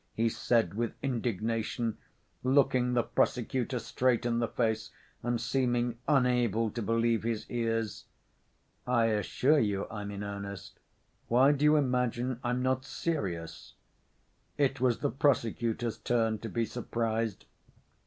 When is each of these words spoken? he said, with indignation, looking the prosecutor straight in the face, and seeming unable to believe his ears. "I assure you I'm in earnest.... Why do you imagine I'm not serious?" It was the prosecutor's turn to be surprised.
he 0.15 0.27
said, 0.29 0.73
with 0.73 0.95
indignation, 1.03 1.95
looking 2.43 2.93
the 2.93 3.03
prosecutor 3.03 3.77
straight 3.77 4.25
in 4.25 4.39
the 4.39 4.47
face, 4.47 4.89
and 5.21 5.39
seeming 5.39 5.99
unable 6.07 6.71
to 6.71 6.81
believe 6.81 7.21
his 7.21 7.45
ears. 7.51 8.05
"I 8.87 9.05
assure 9.09 9.59
you 9.59 9.85
I'm 9.91 10.09
in 10.09 10.23
earnest.... 10.23 10.79
Why 11.27 11.51
do 11.51 11.65
you 11.65 11.75
imagine 11.75 12.39
I'm 12.43 12.63
not 12.63 12.83
serious?" 12.83 13.75
It 14.57 14.81
was 14.81 15.01
the 15.01 15.11
prosecutor's 15.11 15.99
turn 15.99 16.39
to 16.39 16.49
be 16.49 16.65
surprised. 16.65 17.45